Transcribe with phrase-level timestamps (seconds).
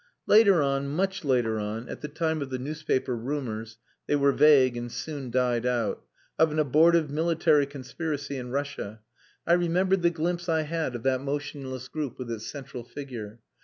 [0.25, 3.77] Later on, much later on, at the time of the newspaper rumours
[4.07, 6.03] (they were vague and soon died out)
[6.39, 9.01] of an abortive military conspiracy in Russia,
[9.45, 13.41] I remembered the glimpse I had of that motionless group with its central figure.